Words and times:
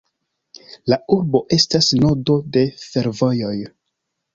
La 0.93 0.99
urbo 1.17 1.43
estas 1.59 1.93
nodo 2.03 2.41
de 2.59 2.67
fervojoj. 2.89 3.59